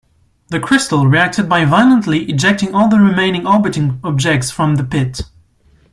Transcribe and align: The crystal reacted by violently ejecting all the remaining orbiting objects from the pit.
The 0.47 0.59
crystal 0.59 1.05
reacted 1.05 1.47
by 1.47 1.63
violently 1.63 2.23
ejecting 2.23 2.73
all 2.73 2.87
the 2.87 2.99
remaining 2.99 3.45
orbiting 3.45 3.99
objects 4.03 4.49
from 4.49 4.77
the 4.77 4.83
pit. 4.83 5.21